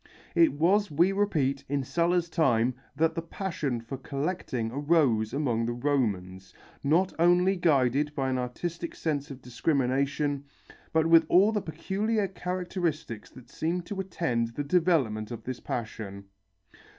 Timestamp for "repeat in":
1.11-1.83